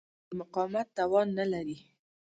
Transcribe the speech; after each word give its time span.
د 0.27 0.31
مقاومت 0.39 0.87
توان 0.97 1.27
نه 1.37 1.45
لري. 1.53 1.77